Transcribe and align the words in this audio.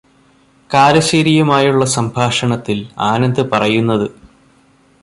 കാരശേരിയുമായുള്ള 0.69 1.85
സംഭാഷണത്തില് 1.85 2.83
ആനന്ദ് 3.01 3.45
പറയുന്നത് 3.51 4.07